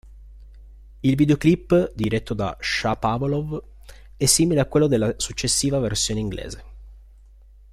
[1.03, 3.61] Il videoclip, diretto da Shapovalov,
[4.17, 6.63] è simile a quello della successiva versione inglese.